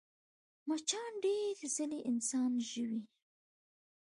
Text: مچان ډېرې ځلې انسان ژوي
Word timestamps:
مچان 0.67 1.11
ډېرې 1.23 1.67
ځلې 1.75 1.99
انسان 2.09 2.51
ژوي 2.69 3.01